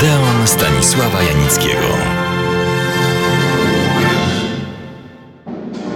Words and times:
Odeon 0.00 0.46
Stanisława 0.46 1.22
Janickiego. 1.22 1.86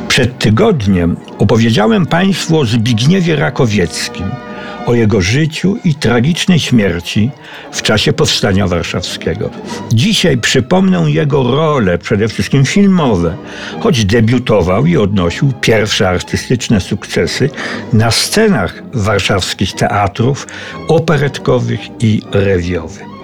Przed 0.09 0.39
tygodniem 0.39 1.17
opowiedziałem 1.39 2.07
Państwu 2.07 2.59
o 2.59 2.65
Zbigniewie 2.65 3.37
Rakowieckim, 3.37 4.27
o 4.87 4.95
jego 4.95 5.21
życiu 5.21 5.77
i 5.85 5.95
tragicznej 5.95 6.59
śmierci 6.59 7.31
w 7.73 7.83
czasie 7.83 8.13
Powstania 8.13 8.69
Warszawskiego. 8.69 9.51
Dzisiaj 9.93 10.39
przypomnę 10.39 11.11
jego 11.11 11.43
role, 11.43 11.99
przede 11.99 12.29
wszystkim 12.29 12.65
filmowe, 12.65 13.37
choć 13.81 14.05
debiutował 14.05 14.87
i 14.87 14.97
odnosił 14.97 15.53
pierwsze 15.61 16.09
artystyczne 16.09 16.81
sukcesy 16.81 17.51
na 17.93 18.11
scenach 18.11 18.83
warszawskich 18.93 19.73
teatrów 19.73 20.47
operetkowych 20.89 21.81
i 22.01 22.23
rewiowych. 22.33 23.15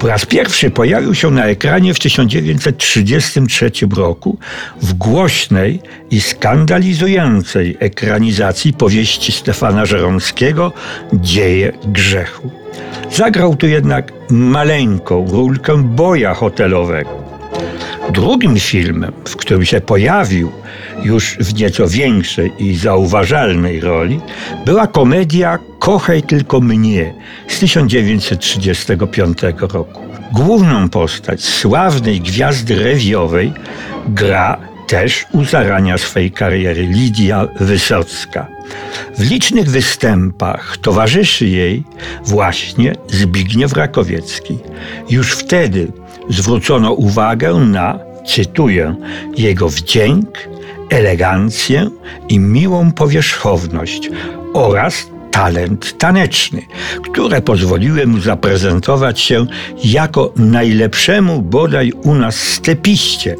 Po 0.00 0.06
raz 0.06 0.26
pierwszy 0.26 0.70
pojawił 0.70 1.14
się 1.14 1.30
na 1.30 1.46
ekranie 1.46 1.94
w 1.94 1.98
1933 1.98 3.70
roku 3.96 4.38
w 4.82 4.94
głośnej 4.94 5.80
i 6.10 6.20
skandalizującej 6.20 7.76
ekranizacji 7.80 8.72
powieści 8.72 9.32
Stefana 9.32 9.86
Żeromskiego 9.86 10.72
Dzieje 11.12 11.72
grzechu. 11.84 12.50
Zagrał 13.12 13.56
tu 13.56 13.66
jednak 13.66 14.12
maleńką 14.30 15.26
rulkę 15.30 15.82
boja 15.82 16.34
hotelowego. 16.34 17.24
Drugim 18.10 18.60
filmem, 18.60 19.12
w 19.24 19.36
którym 19.36 19.64
się 19.64 19.80
pojawił 19.80 20.52
już 21.02 21.36
w 21.40 21.54
nieco 21.54 21.88
większej 21.88 22.52
i 22.58 22.76
zauważalnej 22.76 23.80
roli, 23.80 24.20
była 24.66 24.86
komedia 24.86 25.58
Kochaj 25.80 26.22
tylko 26.22 26.60
mnie 26.60 27.14
z 27.48 27.58
1935 27.58 29.38
roku. 29.60 30.00
Główną 30.32 30.88
postać 30.88 31.44
sławnej 31.44 32.20
gwiazdy 32.20 32.74
rewiowej 32.74 33.52
gra 34.08 34.58
też 34.86 35.26
u 35.32 35.44
zarania 35.44 35.98
swej 35.98 36.30
kariery 36.30 36.82
Lidia 36.82 37.48
Wysocka. 37.60 38.46
W 39.18 39.30
licznych 39.30 39.70
występach 39.70 40.76
towarzyszy 40.76 41.46
jej 41.46 41.84
właśnie 42.24 42.94
Zbigniew 43.08 43.72
Rakowiecki. 43.72 44.58
Już 45.10 45.32
wtedy 45.32 45.92
zwrócono 46.28 46.92
uwagę 46.92 47.54
na, 47.54 47.98
cytuję, 48.26 48.94
jego 49.36 49.68
wdzięk, 49.68 50.48
elegancję 50.90 51.90
i 52.28 52.38
miłą 52.38 52.92
powierzchowność 52.92 54.10
oraz 54.54 55.06
talent 55.30 55.98
taneczny, 55.98 56.62
które 57.12 57.42
pozwoliły 57.42 58.06
mu 58.06 58.20
zaprezentować 58.20 59.20
się 59.20 59.46
jako 59.84 60.32
najlepszemu 60.36 61.42
bodaj 61.42 61.92
u 61.92 62.14
nas 62.14 62.36
stepiście 62.36 63.36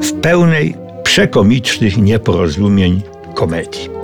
w 0.00 0.12
pełnej 0.12 0.76
przekomicznych 1.04 1.96
nieporozumień 1.96 3.02
komedii. 3.34 3.94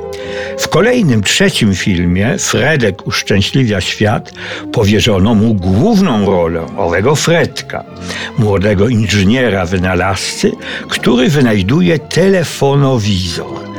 W 0.58 0.69
kolejnym, 0.69 1.22
trzecim 1.22 1.74
filmie 1.74 2.38
Fredek 2.38 3.06
uszczęśliwia 3.06 3.80
świat 3.80 4.32
powierzono 4.72 5.34
mu 5.34 5.54
główną 5.54 6.27
rolę 6.27 6.66
owego 6.77 7.14
Fredka, 7.14 7.84
młodego 8.38 8.88
inżyniera 8.88 9.66
wynalazcy, 9.66 10.52
który 10.88 11.28
wynajduje 11.28 11.98
telefonowizor. 11.98 13.69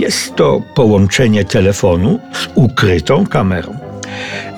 Jest 0.00 0.36
to 0.36 0.62
połączenie 0.74 1.44
telefonu 1.44 2.20
z 2.32 2.48
ukrytą 2.54 3.26
kamerą. 3.26 3.76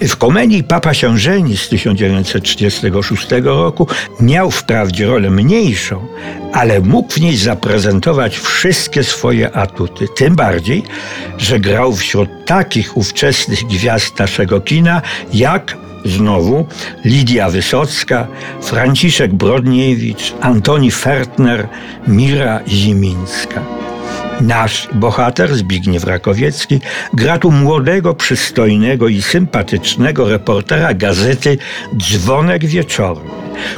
W 0.01 0.17
komedii 0.17 0.65
Papa 0.65 0.95
się 0.95 1.19
żeni 1.19 1.57
z 1.57 1.69
1936 1.69 3.27
roku 3.45 3.87
miał 4.20 4.51
wprawdzie 4.51 5.07
rolę 5.07 5.31
mniejszą, 5.31 6.07
ale 6.53 6.81
mógł 6.81 7.13
w 7.13 7.20
niej 7.20 7.37
zaprezentować 7.37 8.39
wszystkie 8.39 9.05
swoje 9.05 9.57
atuty. 9.57 10.07
Tym 10.17 10.36
bardziej, 10.36 10.83
że 11.39 11.61
grał 11.61 11.97
wśród 11.97 12.29
takich 12.47 12.97
ówczesnych 12.97 13.64
gwiazd 13.64 14.19
naszego 14.19 14.61
kina 14.61 15.03
jak 15.35 15.77
znowu 16.05 16.67
Lidia 17.05 17.51
Wysocka, 17.51 18.27
Franciszek 18.61 19.35
Brodniewicz, 19.35 20.35
Antoni 20.41 20.91
Fertner, 20.91 21.69
Mira 22.07 22.61
Zimińska. 22.69 23.82
Nasz 24.42 24.89
bohater, 24.95 25.57
Zbigniew 25.57 26.05
Rakowiecki, 26.05 26.80
gra 27.14 27.39
tu 27.39 27.51
młodego, 27.51 28.14
przystojnego 28.14 29.08
i 29.08 29.23
sympatycznego 29.23 30.29
reportera 30.29 30.95
gazety 30.95 31.58
Dzwonek 31.97 32.64
Wieczorny, 32.64 33.30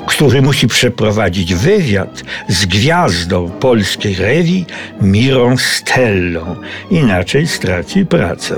który 0.07 0.43
musi 0.43 0.67
przeprowadzić 0.69 1.55
wywiad 1.55 2.23
z 2.49 2.67
gwiazdą 2.67 3.51
polskiej 3.51 4.15
rewi 4.15 4.67
Mirą 5.01 5.57
Stellą, 5.57 6.57
inaczej 6.91 7.47
straci 7.47 8.07
pracę. 8.07 8.57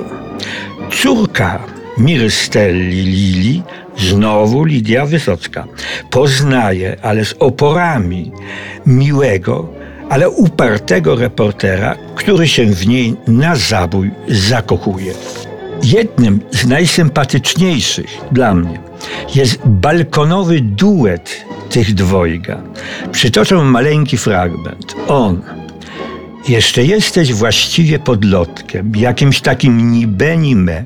Córka 1.02 1.58
Miry 1.98 2.30
Stelli 2.30 3.02
Lili 3.02 3.62
Znowu 3.98 4.64
Lidia 4.64 5.06
Wysocka. 5.06 5.64
Poznaje, 6.10 6.96
ale 7.02 7.24
z 7.24 7.34
oporami, 7.38 8.32
miłego, 8.86 9.68
ale 10.10 10.30
upartego 10.30 11.16
reportera, 11.16 11.96
który 12.14 12.48
się 12.48 12.66
w 12.66 12.86
niej 12.86 13.16
na 13.26 13.56
zabój 13.56 14.10
zakochuje. 14.28 15.14
Jednym 15.82 16.40
z 16.50 16.66
najsympatyczniejszych 16.66 18.06
dla 18.32 18.54
mnie 18.54 18.80
jest 19.34 19.58
balkonowy 19.66 20.60
duet 20.60 21.46
tych 21.70 21.94
dwojga. 21.94 22.62
Przytoczę 23.12 23.56
maleńki 23.56 24.16
fragment. 24.16 24.94
On. 25.08 25.42
Jeszcze 26.48 26.84
jesteś 26.84 27.32
właściwie 27.32 27.98
podlotkiem, 27.98 28.92
jakimś 28.96 29.40
takim 29.40 29.92
nibe 29.92 30.36
nime, 30.36 30.84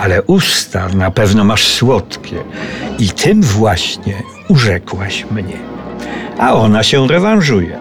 ale 0.00 0.22
usta 0.22 0.88
na 0.88 1.10
pewno 1.10 1.44
masz 1.44 1.68
słodkie 1.68 2.36
i 2.98 3.08
tym 3.08 3.42
właśnie 3.42 4.14
urzekłaś 4.48 5.26
mnie. 5.30 5.56
A 6.38 6.54
ona 6.54 6.82
się 6.82 7.08
rewanżuje. 7.08 7.78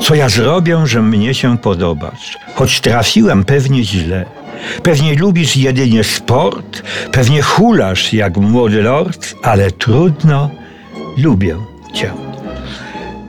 Co 0.00 0.14
ja 0.14 0.28
zrobię, 0.28 0.86
że 0.86 1.02
mnie 1.02 1.34
się 1.34 1.58
podobasz? 1.58 2.38
Choć 2.54 2.80
trafiłem 2.80 3.44
pewnie 3.44 3.84
źle. 3.84 4.24
Pewnie 4.82 5.14
lubisz 5.14 5.56
jedynie 5.56 6.04
sport, 6.04 6.82
pewnie 7.12 7.42
hulasz 7.42 8.12
jak 8.12 8.36
młody 8.36 8.82
lord, 8.82 9.34
ale 9.42 9.70
trudno, 9.70 10.50
lubię 11.16 11.56
cię. 11.94 12.10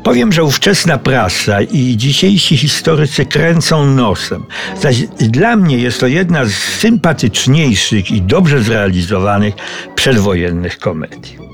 Powiem, 0.03 0.34
że 0.34 0.44
ówczesna 0.44 0.98
prasa 0.98 1.62
i 1.62 1.98
dzisiejsi 1.98 2.58
historycy 2.58 3.26
kręcą 3.26 3.86
nosem. 3.86 4.46
Zaś 4.82 5.02
dla 5.08 5.56
mnie 5.56 5.78
jest 5.78 6.00
to 6.00 6.08
jedna 6.08 6.46
z 6.46 6.53
sympatyczniejszych 6.53 8.12
i 8.12 8.22
dobrze 8.22 8.64
zrealizowanych 8.64 9.56
przedwojennych 9.96 10.80
komedii. 10.80 11.44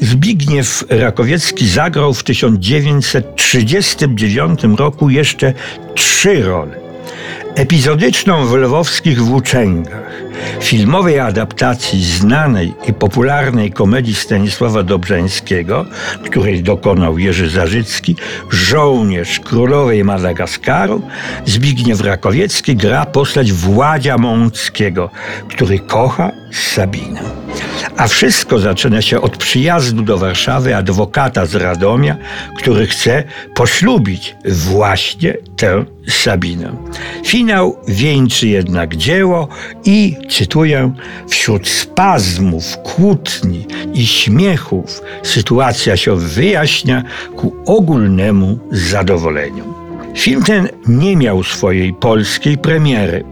Zbigniew 0.00 0.84
Rakowiecki 0.88 1.68
zagrał 1.68 2.14
w 2.14 2.24
1939 2.24 4.60
roku 4.76 5.10
jeszcze 5.10 5.52
trzy 5.94 6.42
role. 6.42 6.86
Epizodyczną 7.54 8.46
w 8.46 8.54
lwowskich 8.54 9.22
włóczęgach, 9.22 10.12
filmowej 10.60 11.20
adaptacji 11.20 12.04
znanej 12.04 12.74
i 12.88 12.92
popularnej 12.92 13.72
komedii 13.72 14.14
Stanisława 14.14 14.82
Dobrzeńskiego, 14.82 15.86
której 16.24 16.62
dokonał 16.62 17.18
Jerzy 17.18 17.50
Zarzycki, 17.50 18.16
żołnierz 18.50 19.40
królowej 19.40 20.04
Madagaskaru, 20.04 21.02
Zbigniew 21.44 22.00
Rakowiecki 22.00 22.76
gra 22.76 23.06
postać 23.06 23.52
Władzia 23.52 24.18
Mąckiego, 24.18 25.10
który 25.48 25.78
kocha 25.78 26.32
Sabinę. 26.52 27.45
A 27.96 28.08
wszystko 28.08 28.58
zaczyna 28.58 29.02
się 29.02 29.20
od 29.20 29.36
przyjazdu 29.36 30.02
do 30.02 30.18
Warszawy 30.18 30.76
adwokata 30.76 31.46
z 31.46 31.54
Radomia, 31.54 32.16
który 32.58 32.86
chce 32.86 33.24
poślubić 33.54 34.36
właśnie 34.44 35.34
tę 35.56 35.84
Sabinę. 36.08 36.76
Finał 37.24 37.76
wieńczy 37.88 38.48
jednak 38.48 38.96
dzieło 38.96 39.48
i, 39.84 40.16
cytuję, 40.30 40.92
wśród 41.28 41.68
spazmów, 41.68 42.76
kłótni 42.78 43.66
i 43.94 44.06
śmiechów 44.06 45.02
sytuacja 45.22 45.96
się 45.96 46.16
wyjaśnia 46.16 47.02
ku 47.36 47.56
ogólnemu 47.66 48.58
zadowoleniu. 48.70 49.75
Film 50.16 50.42
ten 50.42 50.68
nie 50.88 51.16
miał 51.16 51.44
swojej 51.44 51.94
polskiej 51.94 52.58
premiery, 52.58 53.24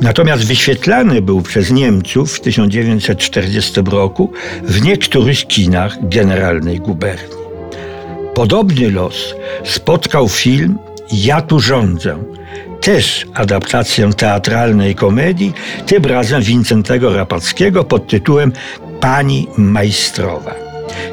natomiast 0.00 0.46
wyświetlany 0.46 1.22
był 1.22 1.42
przez 1.42 1.70
Niemców 1.70 2.32
w 2.32 2.40
1940 2.40 3.80
roku 3.90 4.32
w 4.62 4.82
niektórych 4.82 5.46
kinach 5.46 6.08
generalnej 6.08 6.80
guberni. 6.80 7.34
Podobny 8.34 8.90
los 8.90 9.34
spotkał 9.64 10.28
film 10.28 10.78
Ja 11.12 11.40
tu 11.40 11.60
rządzę, 11.60 12.18
też 12.80 13.26
adaptację 13.34 14.12
teatralnej 14.12 14.94
komedii, 14.94 15.52
tym 15.86 16.04
razem 16.04 16.42
Wincentego 16.42 17.16
Rapackiego 17.16 17.84
pod 17.84 18.08
tytułem 18.08 18.52
Pani 19.00 19.46
Majstrowa. 19.56 20.54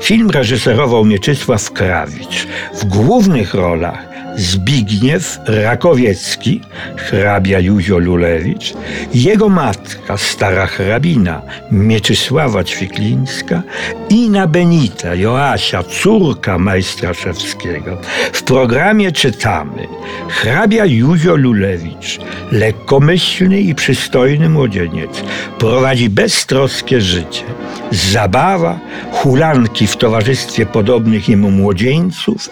Film 0.01 0.29
reżyserował 0.29 1.05
Mieczysław 1.05 1.71
Krawicz. 1.71 2.47
W 2.73 2.85
głównych 2.85 3.53
rolach 3.53 4.10
Zbigniew 4.35 5.39
Rakowiecki, 5.45 6.61
hrabia 6.97 7.59
Józio 7.59 7.97
Lulewicz, 7.97 8.73
jego 9.13 9.49
matka, 9.49 10.17
stara 10.17 10.65
hrabina 10.65 11.41
Mieczysława 11.71 12.63
Ćwiklińska 12.63 13.61
i 14.09 14.29
na 14.29 14.47
Benita, 14.47 15.15
Joasia, 15.15 15.83
córka 15.83 16.57
majstra 16.57 17.13
Szewskiego. 17.13 17.97
W 18.33 18.43
programie 18.43 19.11
czytamy 19.11 19.87
hrabia 20.29 20.85
Józio 20.85 21.35
Lulewicz, 21.35 22.19
lekkomyślny 22.51 23.61
i 23.61 23.75
przystojny 23.75 24.49
młodzieniec, 24.49 25.23
prowadzi 25.59 26.09
beztroskie 26.09 27.01
życie. 27.01 27.43
Zabawa, 27.91 28.79
hulanki 29.11 29.87
w 29.87 29.97
towarzystwie 29.97 30.65
podobnych 30.65 31.29
jemu 31.29 31.51
młodzieńców, 31.51 32.49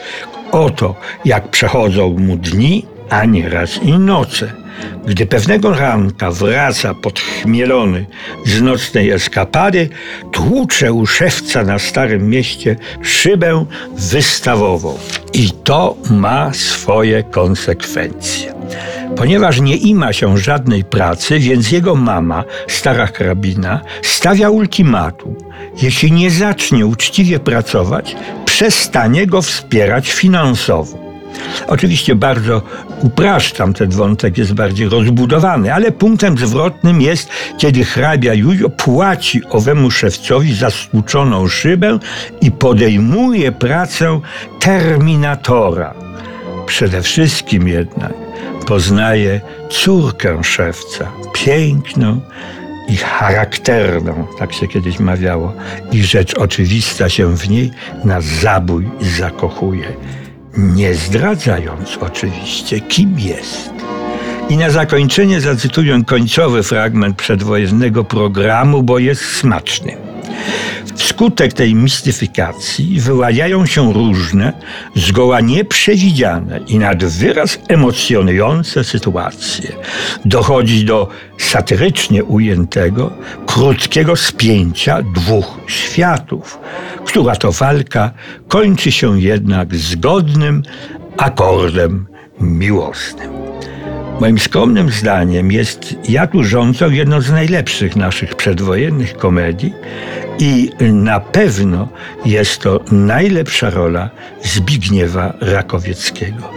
Oto 0.52 0.96
jak 1.26 1.48
przechodzą 1.48 2.10
mu 2.10 2.38
dni, 2.38 2.86
a 3.10 3.26
nieraz 3.26 3.84
i 3.84 3.92
noce. 3.92 4.52
Gdy 5.06 5.26
pewnego 5.26 5.74
ranka 5.74 6.32
wraca 6.32 6.94
podchmielony 6.94 8.06
z 8.46 8.62
nocnej 8.62 9.12
eskapady, 9.12 9.90
tłucze 10.32 10.94
u 10.94 11.06
szewca 11.06 11.64
na 11.64 11.80
Starym 11.80 12.30
Mieście 12.30 12.76
szybę 13.02 13.66
wystawową. 13.98 14.98
I 15.34 15.50
to 15.64 15.96
ma 16.10 16.54
swoje 16.54 17.24
konsekwencje. 17.24 18.54
Ponieważ 19.16 19.62
nie 19.62 19.76
ima 19.76 20.14
się 20.14 20.38
żadnej 20.38 20.84
pracy, 20.84 21.40
więc 21.40 21.72
jego 21.72 21.96
mama, 21.96 22.44
stara 22.68 23.08
hrabina, 23.08 23.82
stawia 24.02 24.50
ultimatum. 24.50 25.36
Jeśli 25.82 26.12
nie 26.12 26.32
zacznie 26.32 26.86
uczciwie 26.86 27.40
pracować, 27.40 28.16
przestanie 28.46 29.28
go 29.28 29.42
wspierać 29.42 30.12
finansowo. 30.12 31.10
Oczywiście 31.68 32.16
bardzo 32.16 32.62
upraszczam, 33.02 33.74
ten 33.74 33.90
wątek 33.90 34.38
jest 34.38 34.54
bardziej 34.54 34.90
rozbudowany, 34.90 35.74
ale 35.74 35.92
punktem 35.92 36.38
zwrotnym 36.38 37.02
jest, 37.02 37.30
kiedy 37.58 37.86
hrabia 37.86 38.34
Julio 38.34 38.70
płaci 38.70 39.42
owemu 39.50 39.92
szewcowi 39.92 40.56
za 40.56 40.70
stłuczoną 40.70 41.48
szybę 41.48 42.00
i 42.42 42.52
podejmuje 42.52 43.52
pracę 43.52 44.20
terminatora. 44.60 45.94
Przede 46.70 47.02
wszystkim 47.02 47.68
jednak 47.68 48.14
poznaje 48.68 49.42
córkę 49.70 50.44
szewca, 50.44 51.12
piękną 51.34 52.22
i 52.88 52.98
charakterną, 52.98 54.28
tak 54.40 54.54
się 54.54 54.68
kiedyś 54.68 55.00
mawiało, 55.00 55.54
i 55.92 56.04
rzecz 56.04 56.34
oczywista 56.34 57.10
się 57.10 57.38
w 57.38 57.50
niej 57.50 57.72
na 58.06 58.22
zabój 58.22 58.90
zakochuje, 59.02 59.94
nie 60.58 60.96
zdradzając 60.96 61.98
oczywiście, 62.02 62.80
kim 62.80 63.20
jest. 63.20 63.70
I 64.50 64.58
na 64.58 64.70
zakończenie 64.70 65.42
zacytuję 65.42 66.02
końcowy 66.08 66.64
fragment 66.64 67.18
przedwojennego 67.18 68.04
programu, 68.04 68.84
bo 68.84 69.00
jest 69.00 69.22
smaczny. 69.22 70.09
Wskutek 70.96 71.54
tej 71.54 71.76
mistyfikacji 71.76 73.00
wyłajają 73.00 73.66
się 73.66 73.94
różne, 73.94 74.54
zgoła 74.96 75.42
nieprzewidziane 75.42 76.60
i 76.68 76.80
nad 76.80 77.06
wyraz 77.06 77.60
emocjonujące 77.68 78.84
sytuacje. 78.84 79.72
Dochodzi 80.26 80.86
do 80.86 81.10
satyrycznie 81.38 82.24
ujętego, 82.24 83.12
krótkiego 83.46 84.16
spięcia 84.16 85.02
dwóch 85.02 85.58
światów, 85.68 86.60
która 87.06 87.36
to 87.36 87.52
walka 87.52 88.12
kończy 88.48 88.92
się 88.92 89.20
jednak 89.20 89.76
zgodnym 89.76 90.64
akordem 91.18 92.08
miłosnym. 92.40 93.40
Moim 94.20 94.40
skromnym 94.40 94.90
zdaniem 94.90 95.52
jest 95.52 95.96
Ja 96.10 96.28
tu 96.28 96.44
rządzą 96.44 96.90
jedną 96.90 97.22
z 97.22 97.32
najlepszych 97.32 97.96
naszych 97.96 98.36
przedwojennych 98.36 99.18
komedii 99.18 99.74
i 100.40 100.72
na 100.80 101.20
pewno 101.20 101.88
jest 102.26 102.62
to 102.62 102.80
najlepsza 102.92 103.70
rola 103.70 104.10
Zbigniewa 104.44 105.34
Rakowieckiego. 105.42 106.50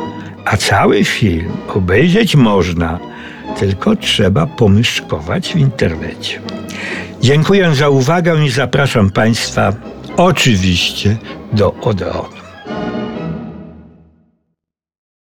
A 0.45 0.57
cały 0.57 1.05
film 1.05 1.53
obejrzeć 1.69 2.37
można, 2.37 2.99
tylko 3.59 3.97
trzeba 3.97 4.47
pomyszkować 4.47 5.53
w 5.53 5.57
internecie. 5.57 6.41
Dziękuję 7.21 7.75
za 7.75 7.89
uwagę 7.89 8.45
i 8.45 8.51
zapraszam 8.51 9.11
Państwa 9.11 9.73
oczywiście 10.17 11.17
do 11.53 11.75
Odeonu. 11.75 12.42